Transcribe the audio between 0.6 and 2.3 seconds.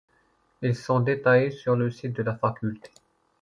Elles sont détaillées sur le site de